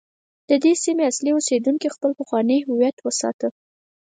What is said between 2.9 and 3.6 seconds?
وساته.